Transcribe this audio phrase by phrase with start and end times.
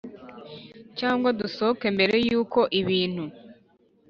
[0.97, 3.23] Cyangwa gusohoka mbere y uko ibintu